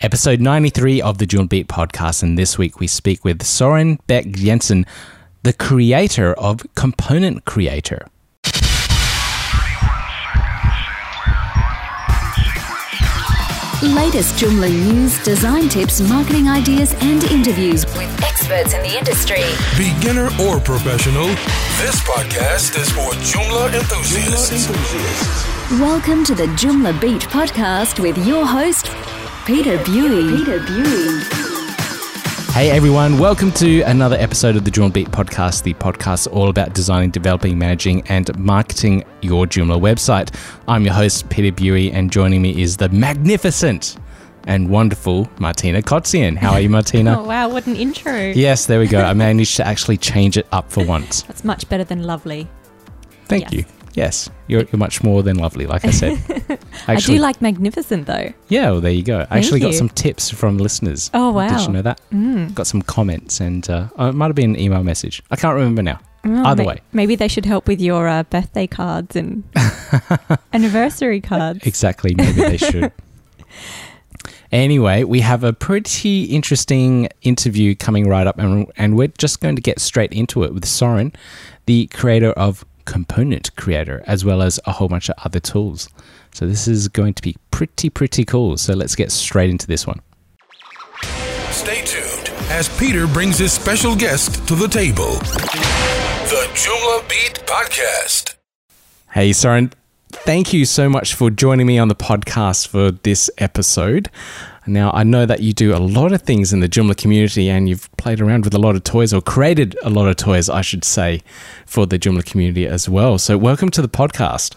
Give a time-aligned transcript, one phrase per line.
[0.00, 2.22] episode 93 of the Joomla Beat podcast.
[2.22, 4.86] And this week we speak with Soren Beck Jensen,
[5.42, 8.06] the creator of Component Creator.
[13.82, 19.42] Latest Joomla news, design tips, marketing ideas, and interviews with experts in the industry.
[19.76, 21.26] Beginner or professional,
[21.78, 24.68] this podcast is for Joomla enthusiasts.
[25.80, 28.88] Welcome to the Joomla Beat podcast with your host,
[29.50, 30.36] Peter Bui.
[30.36, 31.20] Peter Bui.
[32.52, 36.72] Hey everyone, welcome to another episode of the Joomla Beat podcast, the podcast all about
[36.72, 40.32] designing, developing, managing, and marketing your Joomla website.
[40.68, 43.96] I'm your host, Peter Bui, and joining me is the magnificent
[44.44, 46.36] and wonderful Martina Kotzian.
[46.36, 47.18] How are you, Martina?
[47.20, 48.30] oh, wow, what an intro.
[48.30, 49.02] Yes, there we go.
[49.02, 51.22] I managed to actually change it up for once.
[51.22, 52.46] That's much better than lovely.
[53.24, 53.52] Thank Yes.
[53.52, 53.64] you.
[53.94, 56.18] Yes, you're, you're much more than lovely, like I said.
[56.86, 58.32] I do like magnificent though.
[58.48, 59.26] Yeah, well, there you go.
[59.30, 59.72] I actually got you.
[59.78, 61.10] some tips from listeners.
[61.12, 61.48] Oh, wow.
[61.56, 62.00] Did you know that?
[62.12, 62.54] Mm.
[62.54, 65.22] Got some comments, and uh, oh, it might have been an email message.
[65.30, 65.98] I can't remember now.
[66.24, 66.80] Oh, Either may- way.
[66.92, 69.42] Maybe they should help with your uh, birthday cards and
[70.52, 71.66] anniversary cards.
[71.66, 72.92] Exactly, maybe they should.
[74.52, 79.54] Anyway, we have a pretty interesting interview coming right up, and, and we're just going
[79.54, 81.12] to get straight into it with Soren,
[81.66, 85.88] the creator of Component Creator, as well as a whole bunch of other tools.
[86.32, 88.56] So, this is going to be pretty, pretty cool.
[88.56, 90.00] So, let's get straight into this one.
[91.50, 95.12] Stay tuned as Peter brings his special guest to the table.
[96.30, 98.36] The Joomla Beat Podcast.
[99.12, 99.72] Hey, Soren,
[100.10, 104.08] thank you so much for joining me on the podcast for this episode.
[104.66, 107.68] Now, I know that you do a lot of things in the Joomla community and
[107.68, 110.60] you've played around with a lot of toys or created a lot of toys, I
[110.60, 111.22] should say,
[111.66, 113.18] for the Joomla community as well.
[113.18, 114.56] So, welcome to the podcast.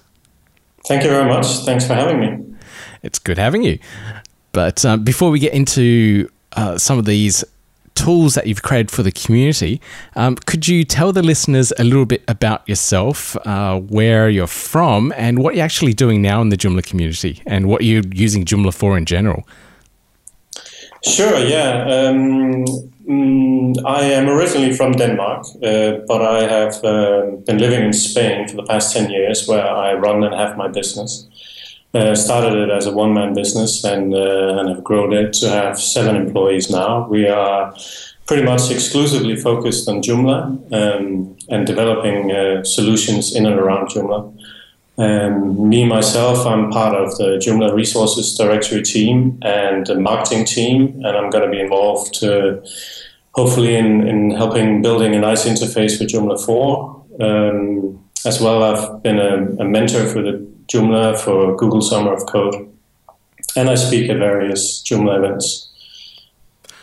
[0.85, 1.47] Thank you very much.
[1.65, 2.55] Thanks for having me.
[3.01, 3.79] It's good having you.
[4.51, 7.43] But um, before we get into uh, some of these
[7.95, 9.79] tools that you've created for the community,
[10.15, 15.13] um, could you tell the listeners a little bit about yourself, uh, where you're from,
[15.16, 18.73] and what you're actually doing now in the Joomla community, and what you're using Joomla
[18.73, 19.47] for in general?
[21.06, 21.84] Sure, yeah.
[21.84, 22.66] Um,
[23.08, 28.47] mm, I am originally from Denmark, uh, but I have uh, been living in Spain
[28.47, 31.28] for the past 10 years where I run and have my business.
[31.94, 35.50] Uh, started it as a one man business and, uh, and have grown it to
[35.50, 37.08] have seven employees now.
[37.08, 37.75] We are
[38.25, 44.34] pretty much exclusively focused on Joomla um, and developing uh, solutions in and around Joomla.
[44.97, 51.01] Um, me myself, I'm part of the Joomla Resources Directory team and the marketing team,
[51.03, 52.57] and I'm going to be involved uh,
[53.31, 57.05] hopefully in, in helping building a nice interface for Joomla 4.
[57.21, 62.25] Um, as well, I've been a, a mentor for the Joomla for Google Summer of
[62.27, 62.71] Code,
[63.55, 65.69] and I speak at various Joomla events.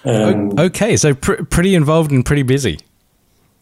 [0.04, 2.80] Um, Okay, so pr- pretty involved and pretty busy.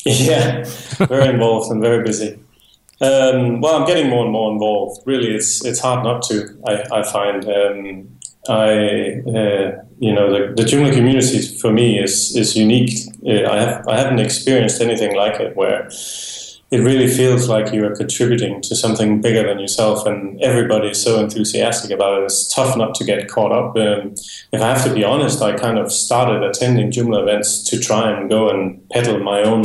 [0.04, 0.65] Yeah,
[1.00, 2.38] very involved and very busy.
[3.00, 5.03] Um, well, I'm getting more and more involved.
[5.06, 6.60] Really, it's it's hard not to.
[6.66, 8.09] I, I find um,
[8.48, 12.91] I uh, you know the, the Joomla community for me is is unique.
[13.25, 15.88] Uh, I have I haven't experienced anything like it where
[16.71, 21.03] it really feels like you are contributing to something bigger than yourself, and everybody is
[21.03, 22.25] so enthusiastic about it.
[22.25, 23.75] It's tough not to get caught up.
[23.77, 24.15] Um,
[24.53, 28.11] if I have to be honest, I kind of started attending Joomla events to try
[28.11, 29.65] and go and peddle my own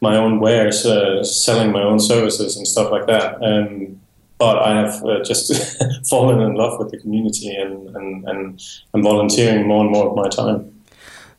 [0.00, 3.42] my own wares, uh, selling my own services and stuff like that.
[3.42, 4.00] Um,
[4.38, 5.52] but I have uh, just
[6.08, 8.62] fallen in love with the community and, and, and
[8.94, 10.74] I'm volunteering more and more of my time.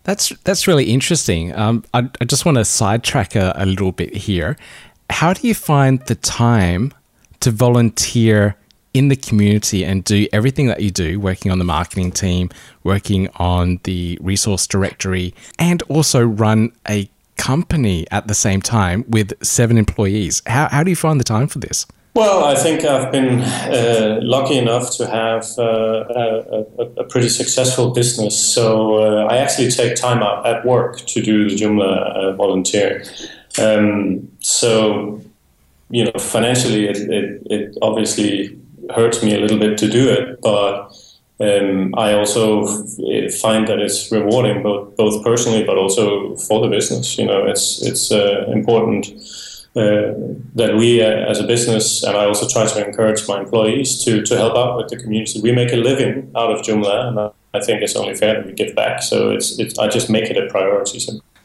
[0.04, 1.54] That's that's really interesting.
[1.56, 4.56] Um, I, I just want to sidetrack a, a little bit here.
[5.12, 6.94] How do you find the time
[7.42, 8.56] to volunteer
[8.94, 12.50] in the community and do everything that you do, working on the marketing team,
[12.84, 19.34] working on the resource directory, and also run a company at the same time with
[19.44, 20.42] seven employees?
[20.46, 21.86] How, how do you find the time for this?
[22.14, 27.92] Well, I think I've been uh, lucky enough to have uh, a, a, pretty successful
[27.92, 28.38] business.
[28.38, 33.06] So uh, I actually take time out at work to do the Joomla uh, volunteering.
[33.60, 35.22] Um, so,
[35.90, 38.58] you know, financially, it, it, it obviously
[38.96, 40.92] hurts me a little bit to do it, but
[41.40, 46.68] um, I also f- find that it's rewarding both both personally, but also for the
[46.68, 47.18] business.
[47.18, 49.08] You know, it's it's uh, important
[49.76, 50.14] uh,
[50.56, 54.22] that we, uh, as a business, and I also try to encourage my employees to
[54.24, 55.42] to help out with the community.
[55.42, 57.32] We make a living out of Joomla, and I-
[57.66, 59.02] think it's only fair that we give back.
[59.04, 61.00] So it's, it's I just make it a priority.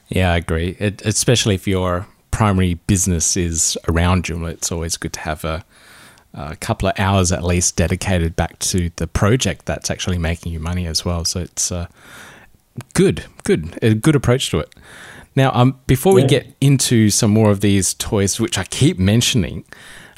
[0.09, 0.77] Yeah, I agree.
[0.79, 5.65] It, especially if your primary business is around Joomla, it's always good to have a
[6.39, 10.61] a couple of hours at least dedicated back to the project that's actually making you
[10.61, 11.25] money as well.
[11.25, 11.87] So it's uh,
[12.93, 14.75] good, good, a good approach to it.
[15.35, 16.27] Now, um, before we Yeah.
[16.29, 19.65] get into some more of these toys, which I keep mentioning,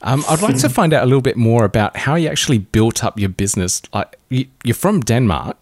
[0.02, 3.04] um, I'd like to find out a little bit more about how you actually built
[3.04, 3.80] up your business.
[3.94, 5.56] Like, you, you're from Denmark,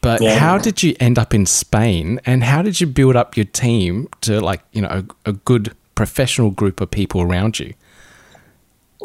[0.00, 0.38] but Yeah.
[0.38, 4.06] how did you end up in Spain, and how did you build up your team
[4.20, 7.72] to like you know a, a good professional group of people around you?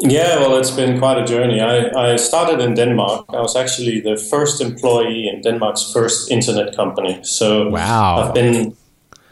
[0.00, 1.60] Yeah, well, it's been quite a journey.
[1.60, 3.24] I, I started in Denmark.
[3.28, 7.18] I was actually the first employee in Denmark's first internet company.
[7.22, 8.18] So Wow.
[8.18, 8.72] I've been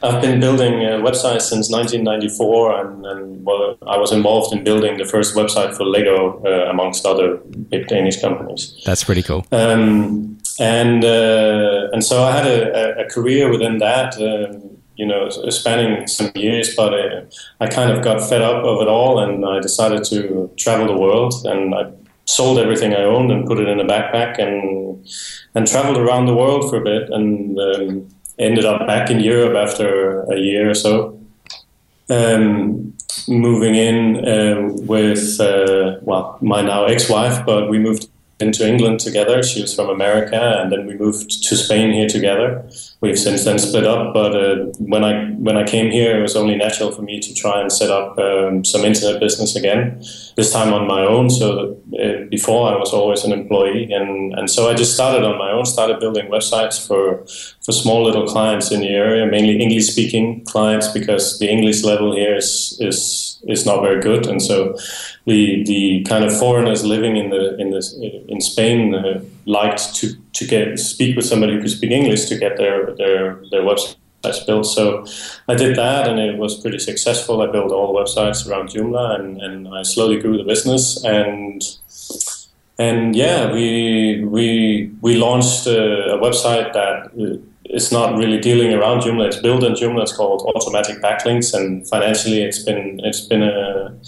[0.02, 4.98] I've been building uh, websites since 1994, and, and well, I was involved in building
[4.98, 7.38] the first website for Lego, uh, amongst other
[7.70, 8.74] big Danish companies.
[8.84, 9.46] That's pretty cool.
[9.52, 15.28] Um, and uh, and so I had a, a- career within that, um, you know,
[15.50, 16.74] spanning some years.
[16.76, 17.22] But uh,
[17.60, 20.96] I kind of got fed up of it all, and I decided to travel the
[20.96, 21.34] world.
[21.44, 21.90] And I
[22.26, 25.06] sold everything I owned and put it in a backpack, and
[25.54, 28.08] and traveled around the world for a bit, and um,
[28.38, 31.18] ended up back in Europe after a year or so.
[32.10, 32.92] Um,
[33.28, 35.38] moving in uh, with
[36.02, 38.08] well, my now ex-wife, but we moved
[38.40, 39.42] into England together.
[39.42, 42.68] She was from America, and then we moved to Spain here together.
[43.00, 46.34] We've since then split up, but uh, when I when I came here, it was
[46.34, 49.98] only natural for me to try and set up um, some internet business again.
[50.36, 51.30] This time on my own.
[51.30, 55.24] So that, uh, before I was always an employee, and, and so I just started
[55.24, 55.64] on my own.
[55.64, 57.24] Started building websites for
[57.64, 62.14] for small little clients in the area, mainly English speaking clients, because the English level
[62.16, 64.76] here is is is not very good, and so
[65.26, 67.94] the the kind of foreigners living in the in this
[68.28, 72.38] in Spain uh, liked to to get speak with somebody who could speak English to
[72.38, 74.66] get their their their websites built.
[74.66, 75.04] So
[75.48, 77.42] I did that, and it was pretty successful.
[77.42, 81.62] I built all the websites around Joomla, and and I slowly grew the business and.
[82.76, 87.14] And yeah, we we we launched a, a website that
[87.74, 89.26] uh, is not really dealing around Joomla.
[89.26, 90.02] It's built in Joomla.
[90.02, 93.98] It's called Automatic Backlinks, and financially, it's been it's been a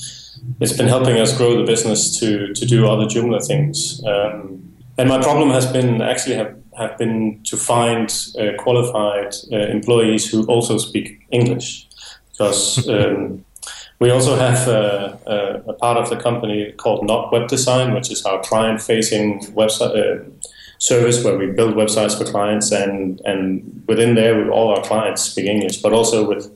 [0.61, 4.03] it's been helping us grow the business to to do other Joomla things.
[4.05, 4.63] Um,
[4.99, 10.31] and my problem has been actually have, have been to find uh, qualified uh, employees
[10.31, 11.87] who also speak English,
[12.33, 13.45] because um,
[13.99, 18.11] we also have uh, uh, a part of the company called Not Web Design, which
[18.11, 20.25] is our client-facing website uh,
[20.79, 25.47] service where we build websites for clients, and and within there, all our clients speak
[25.47, 26.51] English, but also with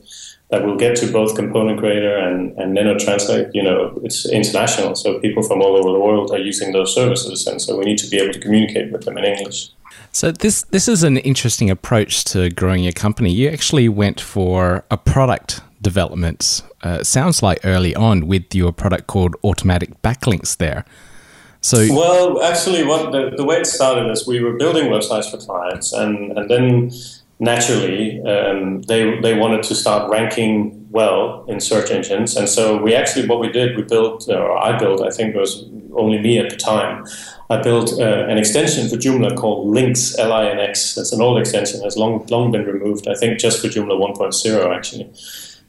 [0.51, 4.95] that we'll get to both component creator and, and Nano Translate, you know, it's international.
[4.95, 7.47] So people from all over the world are using those services.
[7.47, 9.69] And so we need to be able to communicate with them in English.
[10.11, 13.31] So this this is an interesting approach to growing your company.
[13.31, 16.63] You actually went for a product development.
[16.83, 20.83] Uh, sounds like early on with your product called Automatic Backlinks there.
[21.61, 25.37] So Well, actually, what the, the way it started is we were building websites for
[25.37, 26.91] clients, and, and then
[27.39, 32.35] naturally um, they, they wanted to start ranking well in search engines.
[32.35, 35.39] And so we actually, what we did, we built, or I built, I think it
[35.39, 35.65] was
[35.95, 37.05] only me at the time,
[37.49, 40.97] I built uh, an extension for Joomla called Linx, L-I-N-X.
[40.97, 44.75] It's an old extension, has long, long been removed, I think just for Joomla 1.0
[44.75, 45.11] actually.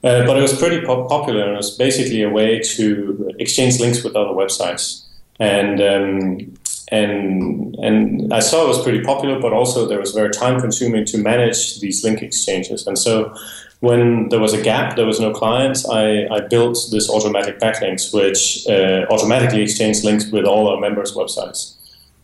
[0.05, 3.79] Uh, but it was pretty pop- popular, and it was basically a way to exchange
[3.79, 5.05] links with other websites.
[5.43, 6.55] And um,
[6.93, 11.05] and and I saw it was pretty popular, but also there was very time consuming
[11.07, 12.87] to manage these link exchanges.
[12.87, 13.35] And so
[13.81, 18.15] when there was a gap, there was no clients, I, I built this automatic backlinks,
[18.15, 21.75] which uh, automatically exchanged links with all our members' websites.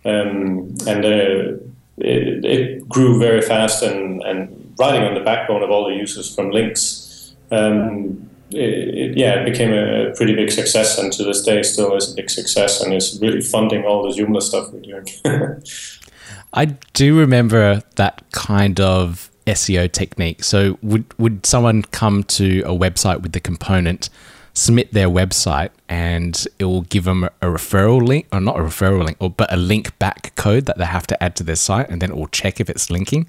[0.04, 1.58] Um, and uh,
[1.98, 6.32] it, it grew very fast and, and riding on the backbone of all the users
[6.32, 7.32] from Linx.
[7.50, 11.94] Um, it, it, yeah, it became a pretty big success, and to this day still
[11.96, 15.06] is a big success, and is really funding all the Joomla stuff we're doing.
[16.52, 16.64] I
[16.94, 20.44] do remember that kind of SEO technique.
[20.44, 24.08] So would would someone come to a website with the component,
[24.54, 29.04] submit their website, and it will give them a referral link, or not a referral
[29.04, 31.90] link, or but a link back code that they have to add to their site,
[31.90, 33.28] and then it will check if it's linking.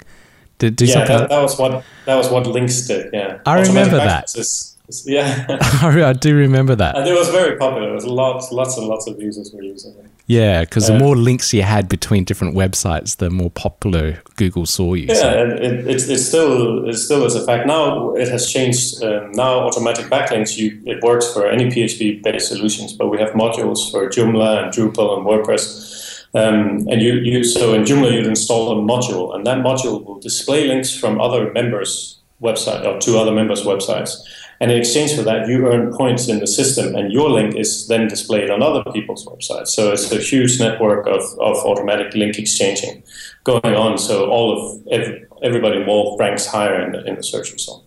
[0.60, 3.14] Do yeah, that, that was what that was what Linx did.
[3.14, 4.26] Yeah, I remember that.
[4.36, 5.46] is, yeah,
[5.82, 6.98] I do remember that.
[6.98, 7.88] and it was very popular.
[7.88, 10.06] There was lots, lots and lots of users were using it.
[10.28, 14.66] Yeah, because the Uh, more links you had between different websites, the more popular Google
[14.68, 15.08] saw you.
[15.08, 17.66] Yeah, So- and it, it's, it's still it still is a fact.
[17.66, 19.04] Now it has changed.
[19.04, 23.32] Um, now automatic backlinks you it works for any PHP based solutions, but we have
[23.32, 25.98] modules for Joomla and Drupal and WordPress.
[26.36, 30.20] Um, and you, you so in Joomla you'd install a module, and that module will
[30.20, 34.12] display links from other members' website or to other members' websites.
[34.62, 37.88] And in exchange for that, you earn points in the system, and your link is
[37.88, 39.68] then displayed on other people's websites.
[39.68, 43.04] So it's a huge network of, of automatic link exchanging
[43.46, 43.98] going on.
[43.98, 47.86] So all of every, everybody involved ranks higher in the, in the search result.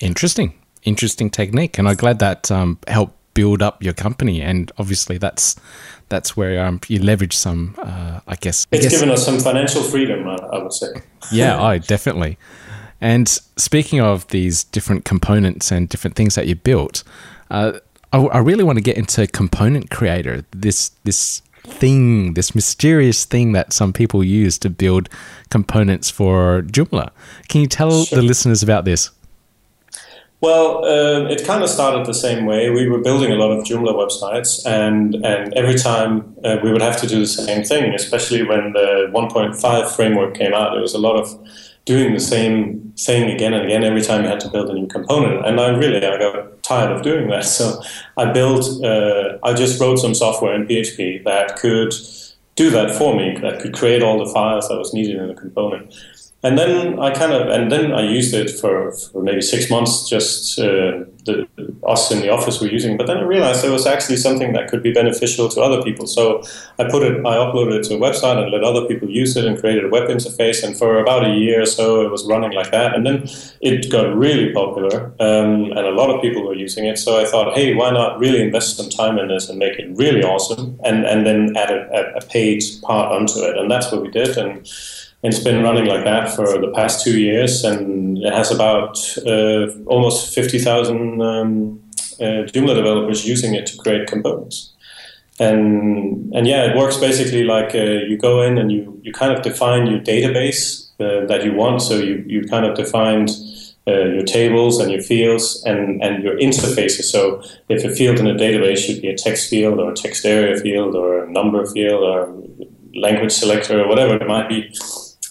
[0.00, 0.52] Interesting,
[0.82, 4.42] interesting technique, and I'm glad that um, helped build up your company.
[4.42, 5.56] And obviously, that's
[6.08, 8.66] that's where um, you leverage some, uh, I guess.
[8.70, 10.88] It's I guess, given us some financial freedom, I, I would say.
[11.32, 12.38] yeah, I definitely.
[13.00, 17.04] And speaking of these different components and different things that you built,
[17.50, 17.80] uh,
[18.12, 20.44] I, I, really want to get into component creator.
[20.52, 25.08] This this thing, this mysterious thing that some people use to build
[25.50, 27.10] components for Joomla.
[27.48, 28.16] Can you tell sure.
[28.16, 29.10] the listeners about this?
[30.40, 32.68] Well, uh, it kind of started the same way.
[32.68, 36.82] We were building a lot of Joomla websites, and, and every time uh, we would
[36.82, 40.72] have to do the same thing, especially when the 1.5 framework came out.
[40.72, 41.30] There was a lot of
[41.84, 44.86] doing the same thing again and again every time you had to build a new
[44.86, 45.46] component.
[45.46, 47.44] And I really I got tired of doing that.
[47.54, 47.82] So
[48.16, 51.92] I built, uh, I just wrote some software in PHP that could
[52.56, 55.34] do that for me, that could create all the files that was needed in the
[55.34, 55.94] component.
[56.44, 60.08] And then I kind of, and then I used it for, for maybe six months.
[60.08, 61.48] Just uh, the,
[61.86, 62.98] us in the office were using.
[62.98, 66.06] But then I realized there was actually something that could be beneficial to other people.
[66.06, 66.42] So
[66.78, 69.46] I put it, I uploaded it to a website and let other people use it
[69.46, 70.62] and created a web interface.
[70.62, 72.94] And for about a year or so, it was running like that.
[72.94, 73.26] And then
[73.62, 76.98] it got really popular, um, and a lot of people were using it.
[76.98, 79.88] So I thought, hey, why not really invest some time in this and make it
[79.96, 83.56] really awesome, and and then add a, a paid part onto it.
[83.56, 84.36] And that's what we did.
[84.36, 84.68] And
[85.24, 89.68] it's been running like that for the past two years, and it has about uh,
[89.86, 91.80] almost 50,000 um,
[92.20, 94.74] uh, Joomla developers using it to create components.
[95.40, 99.32] And and yeah, it works basically like uh, you go in and you, you kind
[99.32, 101.82] of define your database uh, that you want.
[101.82, 103.30] So you, you kind of defined
[103.88, 107.04] uh, your tables and your fields and, and your interfaces.
[107.04, 110.24] So if a field in a database should be a text field or a text
[110.24, 112.32] area field or a number field or
[112.94, 114.72] language selector or whatever it might be,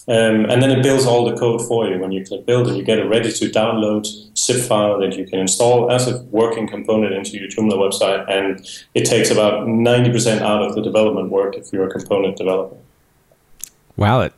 [0.06, 1.98] um, and then it builds all the code for you.
[1.98, 4.06] When you click build and you get a ready to download
[4.36, 8.30] zip file that you can install as a working component into your Joomla website.
[8.30, 12.76] And it takes about 90% out of the development work if you're a component developer.
[13.96, 14.34] Wow, it,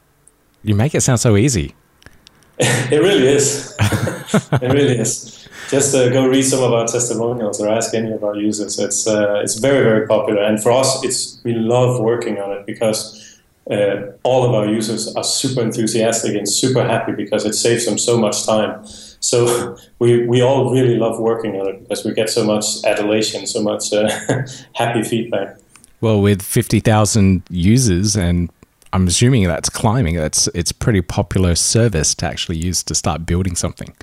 [0.62, 1.75] you make it sound so easy.
[2.58, 3.75] it really is.
[3.80, 5.49] it really is.
[5.68, 8.78] Just uh, go read some of our testimonials or ask any of our users.
[8.78, 12.66] It's uh, it's very very popular, and for us, it's we love working on it
[12.66, 13.25] because
[13.70, 17.99] uh, all of our users are super enthusiastic and super happy because it saves them
[17.99, 18.85] so much time.
[19.20, 23.46] So we, we all really love working on it because we get so much adulation,
[23.46, 24.08] so much uh,
[24.75, 25.58] happy feedback.
[26.00, 28.50] Well, with 50,000 users and
[28.92, 30.16] I'm assuming that's climbing.
[30.16, 33.94] That's it's pretty popular service to actually use to start building something.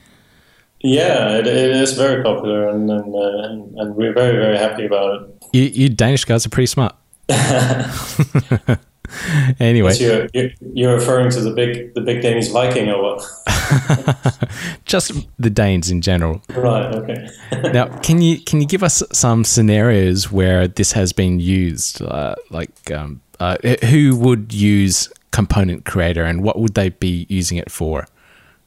[0.82, 4.86] Yeah, it, it is very popular, and and, uh, and, and we're very very happy
[4.86, 5.46] about it.
[5.54, 6.96] You, you Danish guys are pretty smart.
[9.60, 10.28] anyway, you're,
[10.74, 14.50] you're, referring to the big the big Danish Viking or what?
[14.86, 16.42] Just the Danes in general.
[16.50, 16.94] Right.
[16.96, 17.28] Okay.
[17.74, 22.02] now, can you can you give us some scenarios where this has been used?
[22.02, 23.58] Uh, like, um, uh,
[23.90, 28.08] who would use component creator, and what would they be using it for?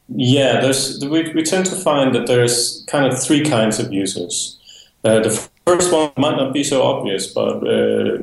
[0.09, 4.59] Yeah, there's we, we tend to find that there's kind of three kinds of users.
[5.03, 8.17] Uh, the first one might not be so obvious, but uh,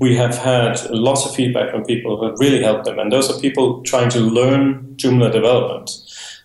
[0.00, 3.30] we have had lots of feedback from people who have really helped them, and those
[3.30, 5.90] are people trying to learn Joomla development.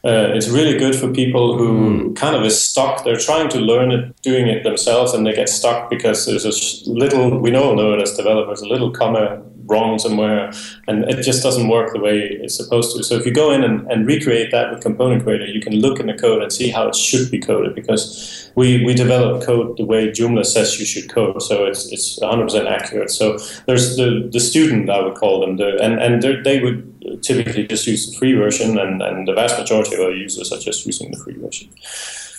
[0.05, 2.15] Uh, it's really good for people who mm.
[2.15, 3.05] kind of is stuck.
[3.05, 6.91] They're trying to learn it, doing it themselves, and they get stuck because there's a
[6.91, 7.39] little.
[7.39, 10.51] We all know it as developers, a little comma wrong somewhere,
[10.87, 13.03] and it just doesn't work the way it's supposed to.
[13.03, 15.99] So if you go in and, and recreate that with Component Creator, you can look
[15.99, 19.77] in the code and see how it should be coded because we, we develop code
[19.77, 23.09] the way Joomla says you should code, so it's it's 100% accurate.
[23.09, 27.67] So there's the, the student, I would call them, the, and, and they would typically
[27.67, 30.85] just use the free version, and, and the vast majority of our users are just
[30.85, 31.69] using the free version.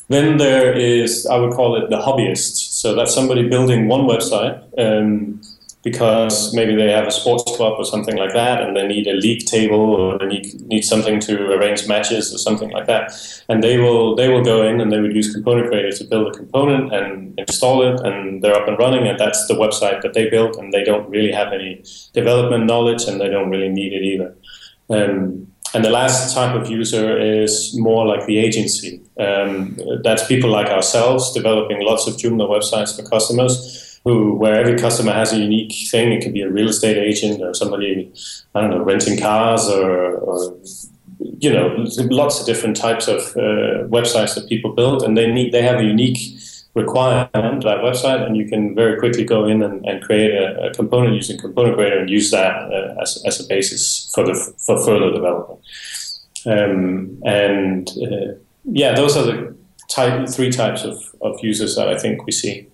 [0.09, 2.57] Then there is, I would call it the hobbyist.
[2.81, 4.62] So that's somebody building one website.
[4.78, 5.40] Um,
[5.85, 9.12] because maybe they have a sports club or something like that, and they need a
[9.12, 13.12] league table or they need need something to arrange matches or something like that.
[13.50, 16.29] And they will they will go in and they would use Component Creator to build
[16.29, 20.14] a component and install it, and they're up and running, and that's the website that
[20.14, 23.93] they built, and they don't really have any development knowledge, and they don't really need
[23.93, 24.35] it either.
[24.88, 29.03] Um, and the last type of user is more like the agency.
[29.19, 34.76] Um, that's people like ourselves developing lots of Joomla websites for customers who where every
[34.76, 36.12] customer has a unique thing.
[36.12, 38.12] It could be a real estate agent or somebody
[38.54, 40.56] I don't know renting cars or, or
[41.38, 45.52] you know, lots of different types of uh, websites that people build, and they need
[45.52, 46.18] they have a unique
[46.75, 50.75] requirement that website, and you can very quickly go in and, and create a, a,
[50.75, 54.82] component using Component Creator and use that uh, as, as a basis for the for
[54.84, 55.61] further development.
[56.46, 58.34] Um, and uh,
[58.64, 59.56] yeah, those are the
[59.88, 62.66] type, three types of, of users that I think we see.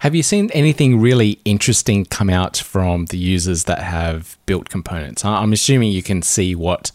[0.00, 5.24] Have you seen anything really interesting come out from the users that have built components?
[5.24, 6.90] I'm assuming you can see what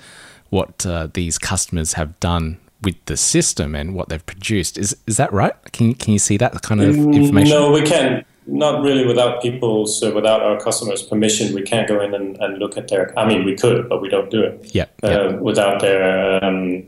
[0.49, 4.77] what uh, these customers have done with the system and what they've produced.
[4.77, 5.53] Is is that right?
[5.71, 7.57] Can can you see that kind of mm, information?
[7.57, 11.53] No, we can not really without people's so without our customers' permission.
[11.55, 13.17] We can't go in and, and look at their.
[13.17, 14.75] I mean, we could, but we don't do it.
[14.75, 14.85] Yeah.
[15.01, 16.83] Uh, without their um,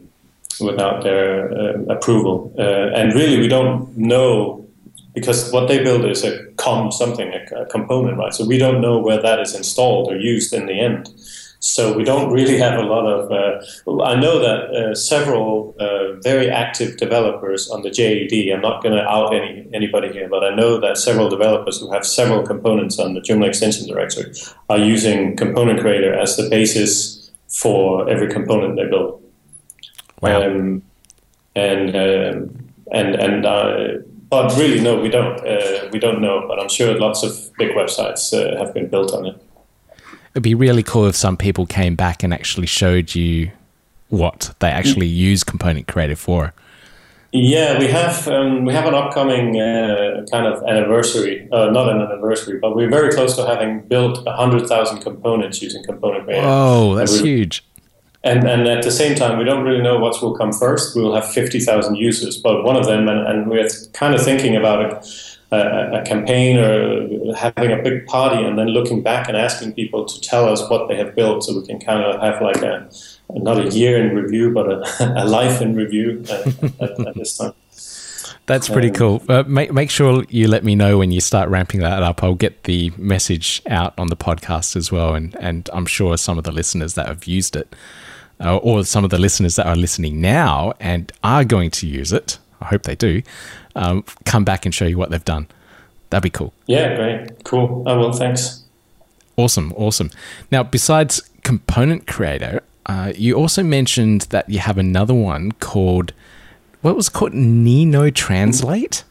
[0.60, 4.62] without their uh, approval, uh, and really, we don't know
[5.13, 8.34] because what they build is a com something a, a component, right?
[8.34, 11.10] So we don't know where that is installed or used in the end.
[11.60, 13.32] So we don't really have a lot of.
[13.32, 18.53] Uh, I know that uh, several uh, very active developers on the JED.
[18.53, 21.89] I'm not going to out any anybody here, but I know that several developers who
[21.93, 24.34] have several components on the Joomla extension directory
[24.70, 29.24] are using Component Creator as the basis for every component they build.
[30.20, 30.43] Wow.
[30.43, 30.82] Um,
[31.55, 33.88] and um, and and uh,
[34.34, 35.40] but really, no, we don't.
[35.46, 39.13] Uh, we don't know, but I'm sure lots of big websites uh, have been built
[39.13, 39.38] on it
[40.34, 43.52] it'd be really cool if some people came back and actually showed you
[44.10, 45.16] what they actually mm.
[45.16, 46.54] use Component Creator for.
[47.32, 52.00] Yeah, we have um, we have an upcoming uh, kind of anniversary, uh, not an
[52.00, 56.46] anniversary, but we're very close to having built hundred thousand components using Component Creator.
[56.46, 57.66] Oh, that's huge!
[58.25, 60.96] And and at the same time, we don't really know what will come first.
[60.96, 64.24] We will have fifty thousand users, but one of them, and, and we're kind of
[64.24, 65.06] thinking about
[65.53, 70.06] a, a, campaign or having a big party and then looking back and asking people
[70.06, 72.89] to tell us what they have built so we can kind of have like a
[73.36, 76.48] not a year in review but a, a life in review at,
[76.82, 77.53] at, at this time
[78.46, 79.24] that's pretty um, cool.
[79.30, 82.22] Uh, make make sure you let me know when you start ramping that up.
[82.24, 86.38] I'll get the message out on the podcast as well, and and I'm sure some
[86.38, 87.74] of the listeners that have used it,
[88.44, 92.12] uh, or some of the listeners that are listening now and are going to use
[92.12, 93.22] it, I hope they do,
[93.75, 95.48] um, come back and show you what they've done.
[96.10, 96.53] That'd be cool.
[96.68, 97.44] Yeah, great.
[97.44, 97.84] Cool.
[97.88, 98.14] I will.
[98.14, 98.64] Thanks.
[99.36, 99.74] Awesome.
[99.75, 100.12] Awesome.
[100.51, 106.14] Now, besides Component Creator, uh, you also mentioned that you have another one called,
[106.82, 109.03] what was called Nino Translate?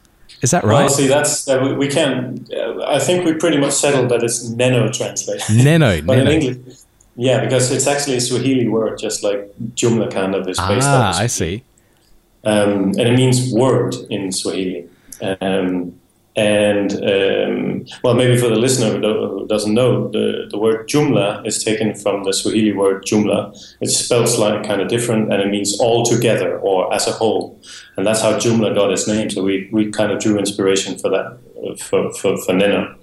[0.42, 0.81] Is that right?
[0.81, 2.47] Well, see, that's uh, we, we, can.
[2.53, 5.40] Uh, I think we pretty much settled that it's Nano Translate.
[5.51, 6.31] Nano, but Nano.
[6.31, 6.77] in English,
[7.16, 11.09] yeah, because it's actually a Swahili word, just like Joomla kind of is based ah,
[11.09, 11.14] on.
[11.14, 11.64] Ah, I see.
[12.44, 14.88] Um, and it means word in Swahili.
[15.20, 15.98] Um,
[16.35, 21.62] and um, well, maybe for the listener who doesn't know, the, the word Joomla is
[21.62, 23.55] taken from the Swahili word Jumla.
[23.83, 27.61] It's spelled slightly kind of different, and it means all together or as a whole.
[27.98, 29.29] And that's how Joomla got its name.
[29.29, 31.38] So we, we kind of drew inspiration for that
[31.79, 32.96] for for, for Neno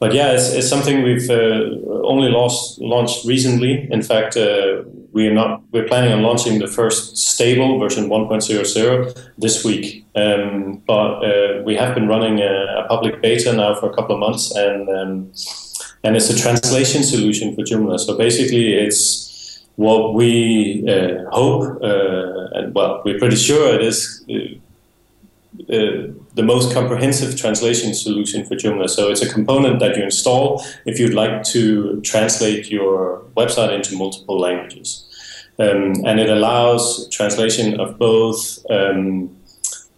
[0.00, 3.86] but yeah, it's, it's something we've uh, only lost, launched recently.
[3.92, 4.82] In fact, uh,
[5.12, 10.06] we're not we're planning on launching the first stable version 1.00 this week.
[10.16, 14.14] Um, but uh, we have been running a, a, public beta now for a couple
[14.14, 15.32] of months, and um,
[16.02, 18.00] and it's a translation solution for Joomla.
[18.00, 24.24] So basically, it's what we uh, hope, uh, and well, we're pretty sure it is
[25.68, 28.88] uh, the most comprehensive translation solution for Joomla.
[28.88, 33.96] So it's a component that you install if you'd like to translate your website into
[33.96, 35.06] multiple languages.
[35.58, 39.36] Um, and it allows translation of both um,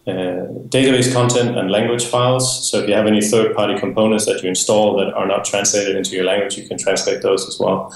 [0.05, 2.69] uh, database content and language files.
[2.69, 6.11] So if you have any third-party components that you install that are not translated into
[6.11, 7.93] your language, you can translate those as well.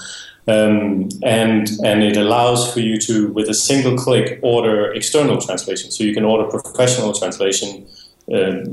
[0.48, 5.90] Um, and and it allows for you to, with a single click, order external translation.
[5.90, 7.86] So you can order professional translation
[8.32, 8.64] uh,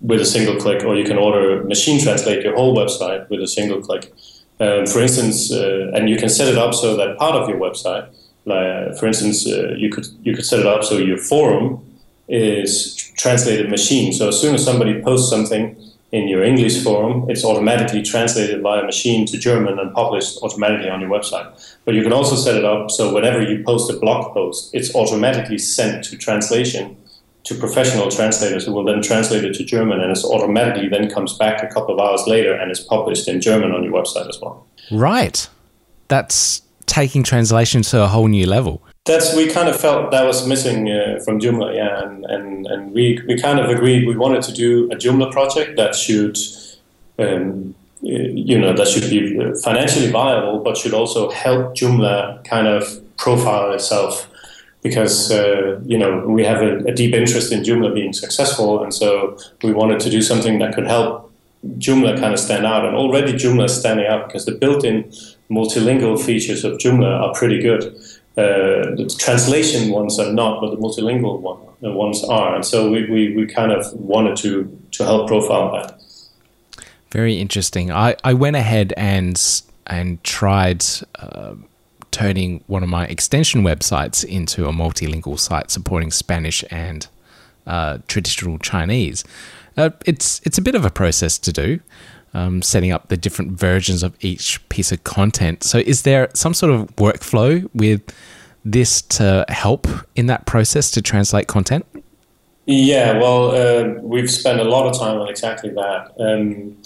[0.00, 3.46] with a single click, or you can order machine translate your whole website with a
[3.46, 4.12] single click.
[4.60, 7.58] Um, for instance, uh, and you can set it up so that part of your
[7.58, 8.08] website,
[8.44, 11.84] like, for instance, uh, you could you could set it up so your forum
[12.28, 14.12] is translated machine.
[14.12, 15.76] So as soon as somebody posts something
[16.10, 20.88] in your English forum, it's automatically translated by a machine to German and published automatically
[20.88, 21.46] on your website.
[21.84, 24.94] But you can also set it up so whenever you post a blog post, it's
[24.94, 26.96] automatically sent to translation
[27.44, 31.36] to professional translators who will then translate it to German and it automatically then comes
[31.36, 34.40] back a couple of hours later and is published in German on your website as
[34.40, 34.66] well.
[34.90, 35.48] Right.
[36.08, 40.46] That's taking translation to a whole new level that's we kind of felt that was
[40.46, 44.42] missing uh, from Joomla, yeah, and, and and we we kind of agreed we wanted
[44.42, 46.36] to do a Joomla project that should,
[47.18, 49.20] um, you know, that should be
[49.64, 52.82] financially viable, but should also help Joomla kind of
[53.16, 54.28] profile itself
[54.82, 58.92] because uh, you know we have a, a, deep interest in Joomla being successful, and
[58.94, 61.32] so we wanted to do something that could help
[61.78, 62.84] Joomla kind of stand out.
[62.84, 65.04] And already Joomla is standing out because the built-in
[65.50, 67.96] multilingual features of Joomla are pretty good.
[68.38, 72.54] Uh, the translation ones are not, but the multilingual one, the ones are.
[72.54, 74.50] And so we, we, we kind of wanted to
[74.92, 76.00] to help profile that.
[77.10, 77.90] Very interesting.
[77.90, 79.36] I, I went ahead and
[79.86, 80.84] and tried.
[81.18, 81.54] Uh,
[82.10, 87.06] turning one of my extension websites into a multilingual site supporting Spanish and
[87.66, 89.24] uh, traditional Chinese.
[89.76, 91.80] Uh, it's it's a bit of a process to do,
[92.34, 95.64] um, setting up the different versions of each piece of content.
[95.64, 98.02] So, is there some sort of workflow with
[98.64, 101.86] this to help in that process to translate content?
[102.66, 106.12] Yeah, well, uh, we've spent a lot of time on exactly that.
[106.20, 106.76] Um,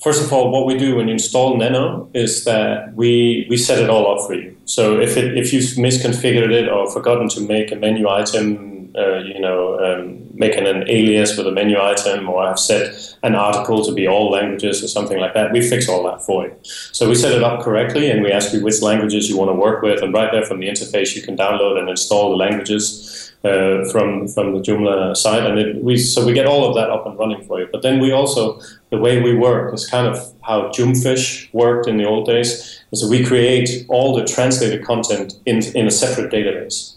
[0.00, 3.80] first of all, what we do when you install Nano is that we, we set
[3.80, 4.56] it all up for you.
[4.66, 9.18] So if it, if you've misconfigured it or forgotten to make a menu item, uh,
[9.18, 13.84] you know, um, making an alias with a menu item, or I've set an article
[13.84, 16.54] to be all languages or something like that, we fix all that for you.
[16.62, 19.54] So we set it up correctly, and we ask you which languages you want to
[19.54, 23.32] work with, and right there from the interface, you can download and install the languages
[23.44, 26.90] uh, from from the Joomla site, and it, we so we get all of that
[26.90, 27.68] up and running for you.
[27.72, 31.96] But then we also the way we work is kind of how Joomfish worked in
[31.96, 32.80] the old days.
[32.94, 36.94] So we create all the translated content in in a separate database,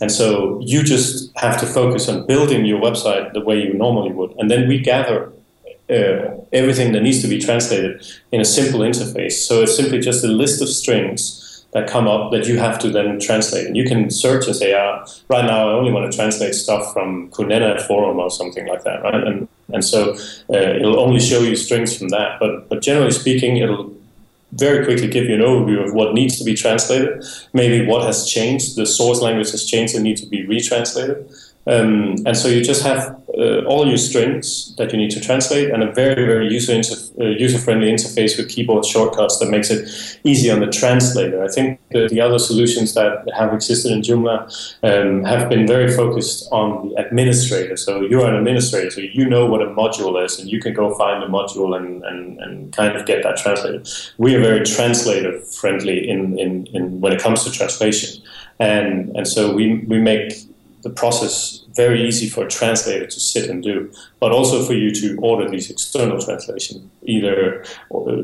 [0.00, 4.12] and so you just have to focus on building your website the way you normally
[4.12, 5.32] would, and then we gather.
[5.90, 9.32] Uh, everything that needs to be translated in a simple interface.
[9.48, 12.90] So it's simply just a list of strings that come up that you have to
[12.90, 13.66] then translate.
[13.66, 16.92] And you can search and say, ah, right now I only want to translate stuff
[16.92, 19.22] from Kunena forum or something like that, right?
[19.26, 20.14] And and so
[20.50, 22.40] uh, it'll only show you strings from that.
[22.40, 23.94] But but generally speaking, it'll
[24.52, 28.26] very quickly give you an overview of what needs to be translated, maybe what has
[28.26, 31.28] changed, the source language has changed and needs to be retranslated.
[31.68, 33.00] Um, and so you just have
[33.36, 36.96] uh, all your strings that you need to translate and a very, very user inter-
[37.20, 39.82] uh, user-friendly interface with keyboard shortcuts that makes it
[40.24, 41.44] easy on the translator.
[41.44, 44.36] I think the, the other solutions that have existed in Joomla
[44.82, 47.76] um, have been very focused on the administrator.
[47.76, 50.94] So you're an administrator, so you know what a module is, and you can go
[50.96, 53.86] find a module and, and, and kind of get that translated.
[54.16, 58.22] We are very translator-friendly in, in, in when it comes to translation.
[58.58, 60.32] And, and so we, we make
[60.88, 64.90] the process very easy for a translator to sit and do, but also for you
[64.92, 68.22] to order these external translations, either uh,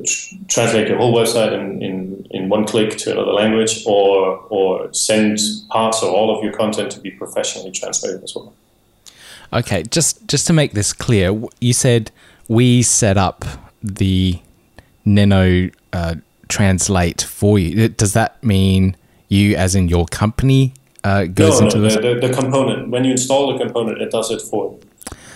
[0.49, 5.39] translate your whole website in, in, in one click to another language or, or send
[5.69, 8.53] parts or all of your content to be professionally translated as well.
[9.53, 12.11] Okay, just, just to make this clear, you said
[12.49, 13.45] we set up
[13.83, 14.41] the
[15.07, 16.15] Neno uh,
[16.49, 17.89] translate for you.
[17.89, 18.97] Does that mean
[19.29, 22.89] you, as in your company, uh, goes no, into no, the, the, the, component.
[22.89, 24.79] When you install the component, it does it for.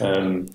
[0.00, 0.48] Um,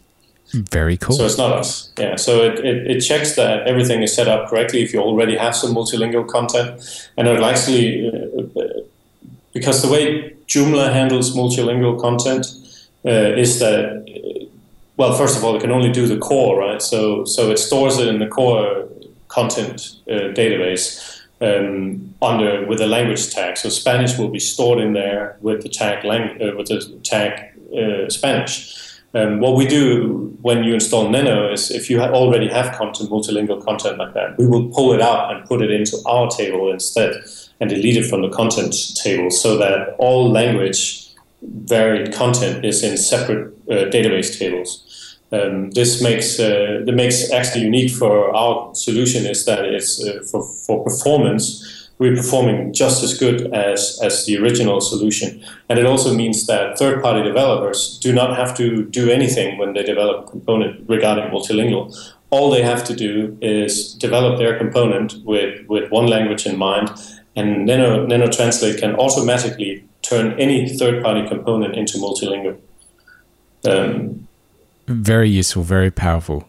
[0.52, 1.15] Very cool.
[1.15, 1.93] So it's not us.
[1.99, 2.15] Yeah.
[2.15, 5.56] So it, it, it, checks that everything is set up correctly if you already have
[5.56, 6.82] some multilingual content.
[7.15, 8.63] And it'll actually, uh,
[9.54, 12.47] because the way Joomla handles multilingual content
[13.06, 14.04] uh, is that,
[14.97, 16.82] well, first of all, it can only do the core, right?
[16.82, 18.88] So, so it stores it in the core
[19.28, 21.12] content uh, database
[21.44, 23.58] um, under with a language tag.
[23.58, 27.32] So Spanish will be stored in there with the tag lang- uh, with the tag
[27.78, 28.80] uh, Spanish.
[29.16, 33.12] Um, what we do when you install Neno is if you ha- already have content,
[33.12, 36.72] multilingual content like that, we will pull it out and put it into our table
[36.72, 37.24] instead
[37.60, 42.98] and delete it from the content table so that all language varied content is in
[42.98, 45.12] separate uh, database tables.
[45.34, 50.24] Um, this makes uh, that makes actually unique for our solution is that it's uh,
[50.30, 55.43] for, for performance we're performing just as good as, as the original solution.
[55.69, 59.74] And it also means that third party developers do not have to do anything when
[59.74, 61.96] they develop a component regarding multilingual.
[62.30, 66.89] All they have to do is develop their component with, with one language in mind,
[67.36, 72.60] and Nano, Neno Translate can automatically turn any third party component into multilingual.
[73.65, 74.28] Um,
[74.88, 76.48] very useful, very powerful.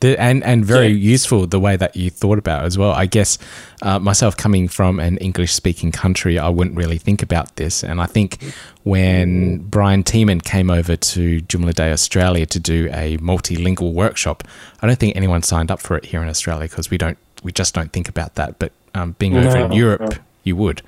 [0.00, 1.12] The, and and very yeah.
[1.12, 2.90] useful the way that you thought about as well.
[2.90, 3.38] I guess
[3.82, 7.84] uh, myself coming from an English speaking country, I wouldn't really think about this.
[7.84, 8.42] And I think
[8.82, 14.42] when Brian Teeman came over to Joomla Day Australia to do a multilingual workshop,
[14.80, 17.52] I don't think anyone signed up for it here in Australia because we don't we
[17.52, 18.58] just don't think about that.
[18.58, 20.16] But um, being over in Europe, no.
[20.42, 20.82] you would.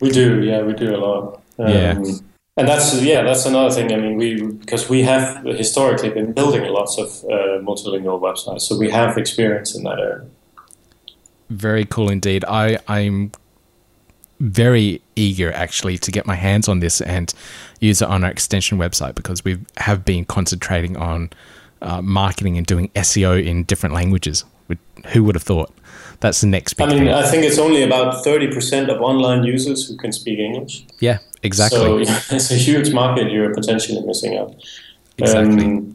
[0.00, 1.40] We do, yeah, we do a lot.
[1.56, 2.02] Um, yeah
[2.56, 3.92] and that's yeah, that's another thing.
[3.92, 8.78] I mean, we because we have historically been building lots of uh, multilingual websites, so
[8.78, 10.26] we have experience in that area.
[11.50, 12.44] Very cool indeed.
[12.46, 13.32] I I'm
[14.40, 17.32] very eager actually to get my hands on this and
[17.80, 21.30] use it on our extension website because we have been concentrating on
[21.82, 24.44] uh, marketing and doing SEO in different languages.
[25.08, 25.72] Who would have thought?
[26.20, 27.08] That's the next big I mean, thing.
[27.08, 30.84] I think it's only about 30% of online users who can speak English.
[31.00, 32.04] yeah, exactly.
[32.04, 34.54] So it's a huge market you're potentially missing out.
[35.18, 35.64] Exactly.
[35.64, 35.94] Um,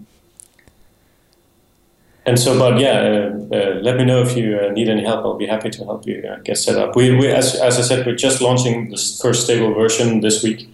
[2.26, 5.26] and so, but yeah, uh, uh, let me know if you uh, need any help.
[5.26, 6.96] I'll be happy to help you uh, get set up.
[6.96, 10.70] We, we as, as I said, we're just launching the first stable version this week.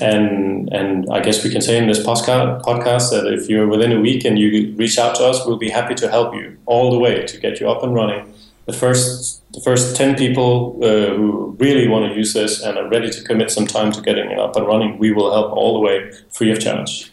[0.00, 3.90] And and I guess we can say in this podcast, podcast that if you're within
[3.90, 6.92] a week and you reach out to us, we'll be happy to help you all
[6.92, 8.32] the way to get you up and running.
[8.68, 12.88] The first the first ten people uh, who really want to use this and are
[12.88, 15.72] ready to commit some time to getting it up and running, we will help all
[15.74, 17.10] the way free of charge.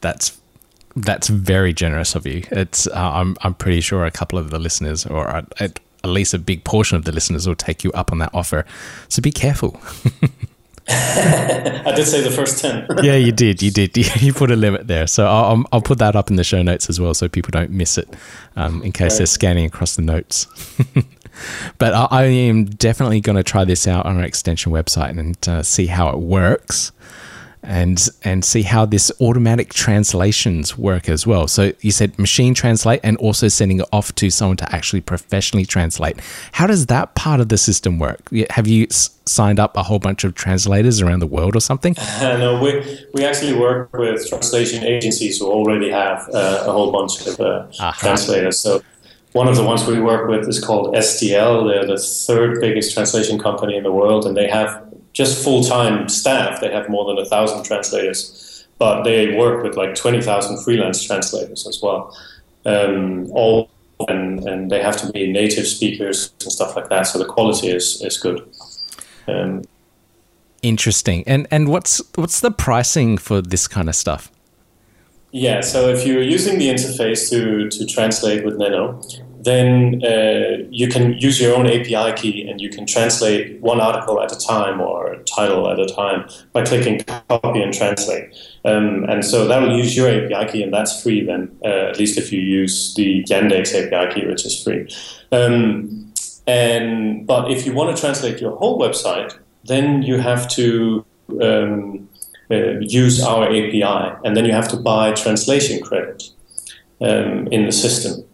[0.00, 0.40] that's
[0.96, 2.42] that's very generous of you.
[2.50, 6.10] It's uh, I'm I'm pretty sure a couple of the listeners, or at, at at
[6.10, 8.64] least a big portion of the listeners, will take you up on that offer.
[9.08, 9.80] So be careful.
[10.90, 12.86] I did say the first ten.
[13.02, 13.62] yeah, you did.
[13.62, 13.96] You did.
[14.22, 15.06] You put a limit there.
[15.06, 17.70] So I'll, I'll- put that up in the show notes as well, so people don't
[17.70, 18.08] miss it,
[18.56, 20.46] um, in case they're scanning across the notes.
[21.78, 25.48] but I, I am definitely going to try this out on our extension website and
[25.48, 26.92] uh, see how it works,
[27.62, 31.48] and and see how this automatic translations work as well.
[31.48, 35.64] So you said machine translate, and also sending it off to someone to actually professionally
[35.66, 36.20] translate.
[36.52, 38.20] How does that part of the system work?
[38.50, 41.94] Have you s- signed up a whole bunch of translators around the world or something?
[41.98, 46.92] Uh, no, we, we actually work with translation agencies who already have uh, a whole
[46.92, 47.96] bunch of uh, Aha.
[47.98, 48.58] translators.
[48.60, 48.82] So
[49.32, 51.68] one of the ones we work with is called SDL.
[51.68, 54.82] They're the third biggest translation company in the world, and they have
[55.18, 56.60] just full time staff.
[56.60, 61.02] They have more than a thousand translators, but they work with like twenty thousand freelance
[61.02, 62.16] translators as well.
[62.64, 63.68] Um, all
[64.08, 67.02] and, and they have to be native speakers and stuff like that.
[67.02, 68.48] So the quality is is good.
[69.26, 69.64] Um,
[70.62, 71.24] Interesting.
[71.26, 74.30] And and what's what's the pricing for this kind of stuff?
[75.30, 78.98] Yeah, so if you're using the interface to, to translate with Nano,
[79.40, 84.20] then uh, you can use your own API key and you can translate one article
[84.20, 88.34] at a time or a title at a time by clicking copy and translate.
[88.64, 91.98] Um, and so that will use your API key and that's free then, uh, at
[91.98, 94.88] least if you use the Yandex API key, which is free.
[95.30, 96.12] Um,
[96.48, 101.04] and But if you want to translate your whole website, then you have to
[101.42, 102.08] um,
[102.50, 106.30] uh, use our API, and then you have to buy translation credit
[107.02, 108.24] um, in the system.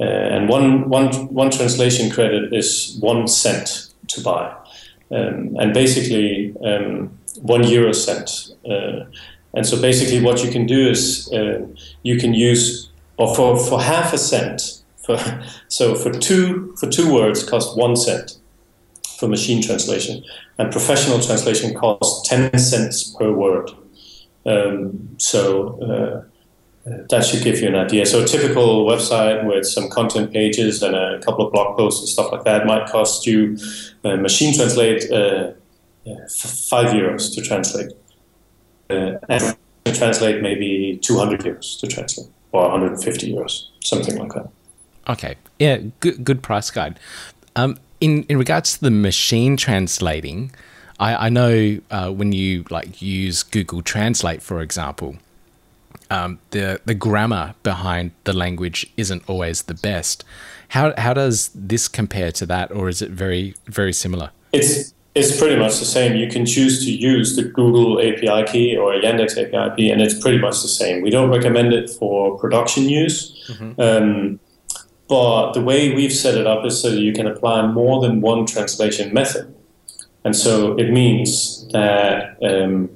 [0.00, 4.50] Uh, and one, one, one translation credit is one cent to buy,
[5.10, 7.10] um, and basically um,
[7.42, 8.50] one euro cent.
[8.68, 9.04] Uh,
[9.52, 11.66] and so basically, what you can do is uh,
[12.02, 15.18] you can use, or for, for half a cent, for,
[15.68, 18.38] so for two for two words cost one cent
[19.18, 20.24] for machine translation,
[20.56, 23.70] and professional translation costs 10 cents per word.
[24.46, 26.29] Um, so uh,
[27.08, 28.04] that should give you an idea.
[28.06, 32.08] So a typical website with some content pages and a couple of blog posts and
[32.08, 33.56] stuff like that might cost you
[34.04, 35.52] uh, machine translate uh,
[36.06, 36.14] uh,
[36.68, 37.92] five euros to translate,
[38.90, 39.56] uh, and
[39.94, 44.48] translate maybe 200 euros to translate, or 150 euros, something like that.
[45.08, 45.36] Okay.
[45.58, 46.98] Yeah, good good price guide.
[47.56, 50.52] Um in in regards to the machine translating,
[50.98, 55.16] I, I know uh, when you like use Google Translate, for example,
[56.10, 60.24] um, the the grammar behind the language isn't always the best.
[60.68, 64.30] How how does this compare to that, or is it very very similar?
[64.52, 66.16] It's it's pretty much the same.
[66.16, 70.00] You can choose to use the Google API key or a Yandex API key, and
[70.00, 71.02] it's pretty much the same.
[71.02, 74.38] We don't recommend it for production use, um,
[75.08, 78.20] but the way we've set it up is so that you can apply more than
[78.20, 79.52] one translation method,
[80.24, 82.88] and so it means that um,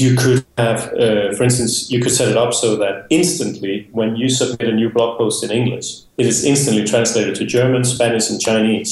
[0.00, 4.16] you could have, uh, for instance, you could set it up so that instantly, when
[4.16, 8.30] you submit a new blog post in English, it is instantly translated to German, Spanish,
[8.30, 8.90] and Chinese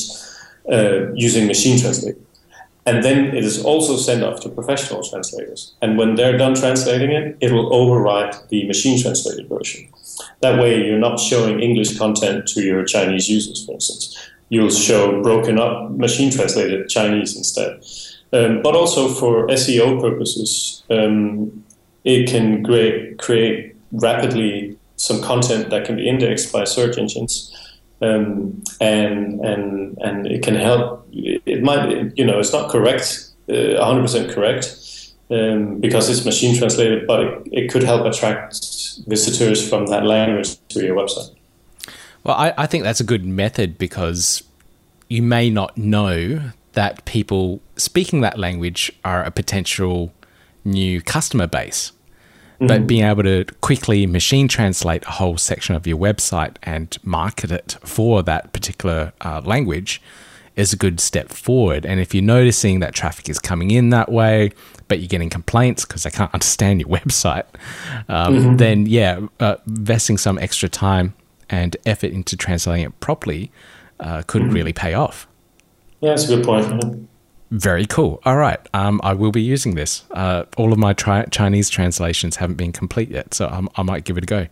[0.71, 2.17] uh, using machine translate.
[2.85, 5.75] And then it is also sent off to professional translators.
[5.83, 9.89] And when they're done translating it, it will overwrite the machine translated version.
[10.41, 14.17] That way, you're not showing English content to your Chinese users, for instance.
[14.49, 17.85] You'll show broken up machine translated Chinese instead.
[18.33, 21.65] Um, but also for SEO purposes, um,
[22.05, 27.55] it can create, create rapidly some content that can be indexed by search engines
[28.01, 31.07] um, and and and it can help.
[31.13, 34.79] It might, you know, it's not correct, uh, 100% correct,
[35.31, 38.55] um, because it's machine translated, but it, it could help attract
[39.07, 41.35] visitors from that language to your website.
[42.25, 44.43] Well, I, I think that's a good method because
[45.09, 50.13] you may not know that people speaking that language are a potential
[50.65, 51.91] new customer base.
[52.61, 57.51] But being able to quickly machine translate a whole section of your website and market
[57.51, 60.01] it for that particular uh, language
[60.55, 61.85] is a good step forward.
[61.85, 64.53] And if you're noticing that traffic is coming in that way,
[64.87, 67.47] but you're getting complaints because they can't understand your website,
[68.09, 71.15] um, then yeah, uh, investing some extra time
[71.51, 73.51] and effort into translating it properly
[73.99, 75.27] uh, could really pay off.
[76.01, 77.09] Yeah, that's a good point.
[77.51, 78.21] Very cool.
[78.25, 78.61] All right.
[78.75, 80.05] Um, I will be using this.
[80.11, 84.05] Uh, all of my tri- Chinese translations haven't been complete yet, so I'm, I might
[84.05, 84.47] give it a go.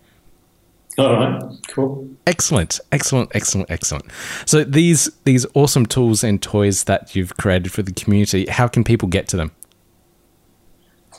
[0.99, 2.09] All right, cool.
[2.27, 4.07] Excellent, excellent, excellent, excellent.
[4.47, 8.83] So these these awesome tools and toys that you've created for the community, how can
[8.83, 9.51] people get to them?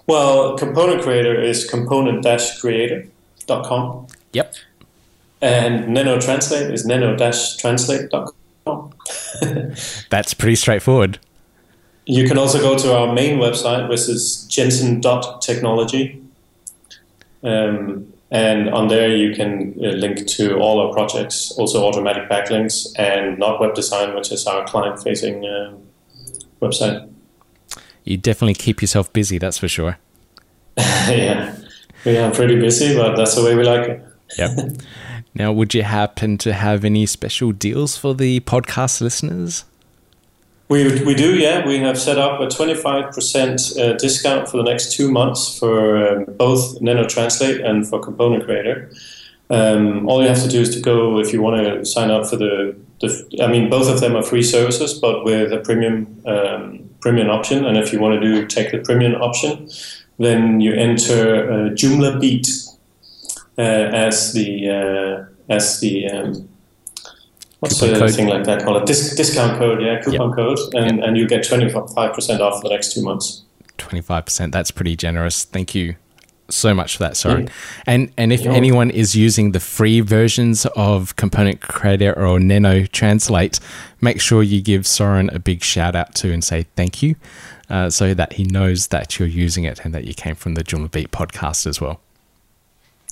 [0.07, 4.07] Well, Component Creator is component-creator.com.
[4.33, 4.55] Yep.
[5.41, 8.33] And Neno Translate is neno-translate.com.
[10.09, 11.19] That's pretty straightforward.
[12.05, 16.21] You can also go to our main website, which is jensen.technology.
[17.43, 22.87] Um, and on there, you can uh, link to all our projects, also automatic backlinks
[22.97, 25.73] and Not Web Design, which is our client facing uh,
[26.61, 27.09] website.
[28.03, 29.97] You definitely keep yourself busy, that's for sure.
[30.77, 31.55] yeah.
[32.05, 34.05] yeah, I'm pretty busy, but that's the way we like it.
[34.37, 34.51] Yep.
[35.37, 39.65] now, would you happen to have any special deals for the podcast listeners?
[40.67, 41.65] We, we do, yeah.
[41.65, 46.25] We have set up a 25% uh, discount for the next two months for um,
[46.37, 48.91] both Neno Translate and for Component Creator.
[49.49, 52.27] Um, all you have to do is to go if you want to sign up
[52.27, 56.21] for the, the I mean, both of them are free services, but with a premium
[56.25, 57.63] um, premium option.
[57.63, 59.69] And if you want to do take the premium option,
[60.17, 62.47] then you enter uh, Joomla Beat
[63.61, 66.49] as the uh, as the um,
[67.59, 68.13] what's the code.
[68.13, 69.81] thing like that called a dis- discount code?
[69.81, 73.01] Yeah, coupon code, and and you get twenty five percent off for the next two
[73.01, 73.43] months.
[73.77, 74.51] 25%.
[74.51, 75.43] That's pretty generous.
[75.43, 75.95] Thank you
[76.49, 77.43] so much for that, Søren.
[77.43, 77.53] Yeah.
[77.85, 82.89] And and if You're anyone is using the free versions of Component Creator or Neno
[82.91, 83.59] Translate,
[84.01, 87.15] make sure you give Søren a big shout out to and say thank you,
[87.69, 90.63] uh, so that he knows that you're using it and that you came from the
[90.63, 91.99] Joomla Beat podcast as well.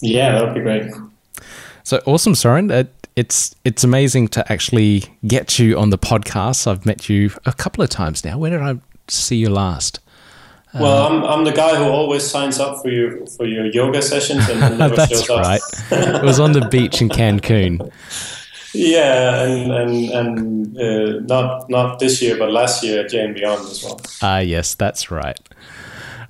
[0.01, 0.91] Yeah, that would be great.
[1.84, 2.71] So awesome, Søren.
[2.71, 2.84] Uh,
[3.15, 6.67] it's it's amazing to actually get you on the podcast.
[6.67, 8.38] I've met you a couple of times now.
[8.38, 8.75] When did I
[9.08, 9.99] see you last?
[10.73, 14.49] Well, I'm, I'm the guy who always signs up for you for your yoga sessions
[14.49, 15.39] and, never That's shows up.
[15.41, 15.62] right.
[15.91, 17.89] it was on the beach in Cancun.
[18.73, 23.34] Yeah, and and and uh, not not this year, but last year at J and
[23.34, 25.39] Beyond as well, Ah, yes, that's right.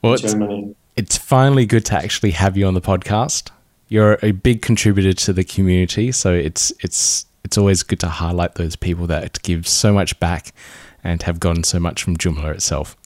[0.03, 0.35] Well, it's,
[0.95, 3.49] it's finally good to actually have you on the podcast.
[3.87, 8.55] You're a big contributor to the community, so it's it's it's always good to highlight
[8.55, 10.53] those people that give so much back
[11.03, 12.97] and have gotten so much from Joomla itself.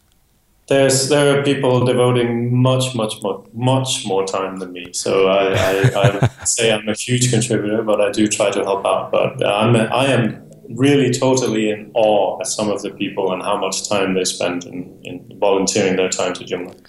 [0.67, 4.93] There's there are people devoting much much more much more time than me.
[4.93, 8.85] So I I, I say I'm a huge contributor, but I do try to help
[8.85, 9.11] out.
[9.11, 13.57] But I'm I am really totally in awe at some of the people and how
[13.57, 16.79] much time they spend in, in volunteering their time to Joomla.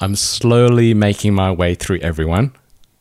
[0.00, 2.52] I'm slowly making my way through everyone.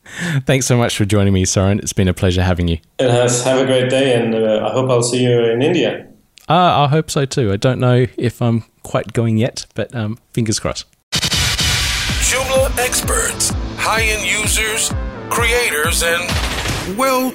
[0.46, 1.80] Thanks so much for joining me, Søren.
[1.80, 2.78] It's been a pleasure having you.
[3.00, 3.44] It has.
[3.44, 6.08] Have a great day, and uh, I hope I'll see you in India.
[6.48, 7.52] Uh, I hope so too.
[7.52, 10.86] I don't know if I'm quite going yet, but um, fingers crossed.
[11.12, 14.92] Joomla experts, high-end users,
[15.30, 17.32] creators, and, well,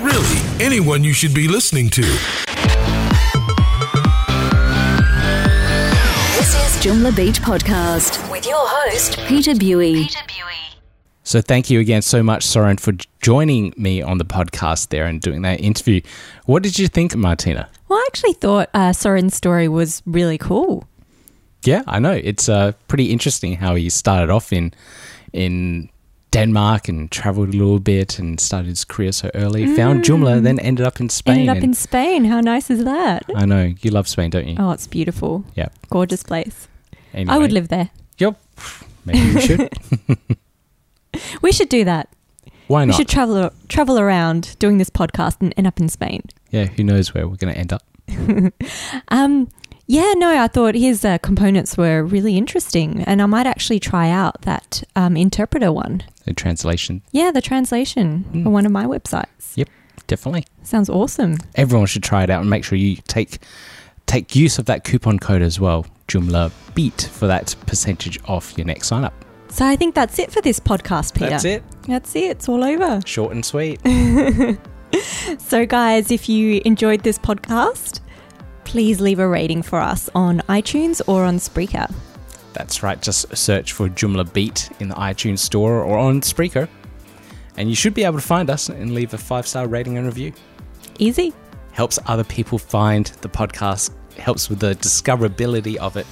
[0.00, 2.02] really, anyone you should be listening to.
[6.36, 10.08] This is Joomla Beat Podcast with your host, Peter Bui.
[11.24, 15.20] So thank you again so much, Søren, for joining me on the podcast there and
[15.20, 16.00] doing that interview.
[16.46, 17.68] What did you think, Martina?
[17.88, 20.84] Well, I actually thought uh, Søren's story was really cool.
[21.64, 24.72] Yeah, I know it's uh, pretty interesting how he started off in
[25.32, 25.88] in
[26.32, 29.66] Denmark and traveled a little bit and started his career so early.
[29.76, 31.48] Found Joomla, then ended up in Spain.
[31.48, 32.24] Ended up in Spain.
[32.24, 33.24] How nice is that?
[33.36, 34.56] I know you love Spain, don't you?
[34.58, 35.44] Oh, it's beautiful.
[35.54, 35.68] Yeah.
[35.90, 36.68] Gorgeous place.
[37.14, 37.90] Anyway, I would live there.
[38.18, 38.36] Yep.
[39.04, 39.68] Maybe you should.
[41.42, 42.08] We should do that.
[42.68, 42.92] Why not?
[42.94, 46.22] We should travel travel around doing this podcast and end up in Spain.
[46.50, 46.66] yeah.
[46.66, 47.82] Who knows where we're going to end up?
[49.08, 49.48] Um,
[49.86, 54.08] yeah, no, I thought his uh, components were really interesting, and I might actually try
[54.10, 56.02] out that um, interpreter one.
[56.24, 57.02] The translation.
[57.10, 58.44] Yeah, the translation Hmm.
[58.44, 59.56] for one of my websites.
[59.56, 59.68] Yep.
[60.06, 60.44] Definitely.
[60.62, 61.36] Sounds awesome.
[61.56, 63.38] everyone should try it out and make sure you take
[64.06, 68.66] take use of that coupon code as well, Joomla Beat, for that percentage off your
[68.66, 69.14] next sign up.
[69.52, 71.28] So I think that's it for this podcast, Peter.
[71.28, 71.62] That's it.
[71.86, 72.24] That's it.
[72.30, 73.02] It's all over.
[73.06, 73.80] Short and sweet.
[75.38, 78.00] So, guys, if you enjoyed this podcast,
[78.64, 81.92] please leave a rating for us on iTunes or on Spreaker.
[82.54, 86.68] That's right, just search for Joomla Beat in the iTunes store or on Spreaker.
[87.56, 90.06] And you should be able to find us and leave a five star rating and
[90.06, 90.32] review.
[90.98, 91.32] Easy.
[91.72, 96.06] Helps other people find the podcast, helps with the discoverability of it,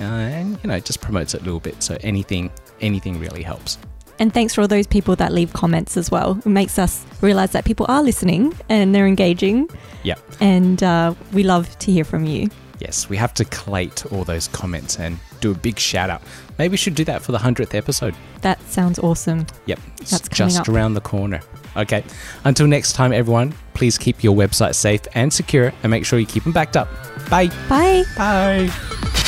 [0.00, 1.82] uh, and you know, just promotes it a little bit.
[1.82, 2.50] So anything,
[2.82, 3.78] anything really helps.
[4.18, 6.38] And thanks for all those people that leave comments as well.
[6.38, 9.68] It makes us realize that people are listening and they're engaging.
[10.02, 10.16] Yeah.
[10.40, 12.48] And uh, we love to hear from you.
[12.78, 16.22] Yes, we have to collate all those comments and do a big shout out.
[16.58, 18.14] Maybe we should do that for the 100th episode.
[18.40, 19.46] That sounds awesome.
[19.66, 20.68] Yep, That's just up.
[20.68, 21.40] around the corner.
[21.76, 22.04] Okay,
[22.44, 26.26] until next time, everyone, please keep your website safe and secure and make sure you
[26.26, 26.88] keep them backed up.
[27.30, 27.48] Bye.
[27.68, 28.04] Bye.
[28.16, 29.21] Bye.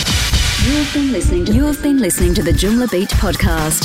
[0.65, 3.85] You've been listening to You've been listening to the Joomla Beat podcast.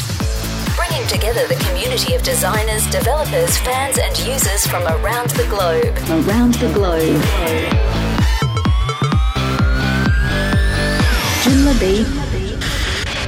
[0.77, 5.93] Bringing together the community of designers, developers, fans and users from around the globe.
[6.25, 7.21] Around the globe.
[11.43, 12.07] Joomla Beat.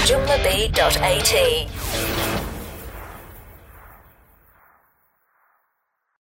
[0.08, 2.31] JoomlaBeat.at